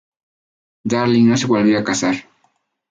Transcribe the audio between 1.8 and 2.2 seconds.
casar.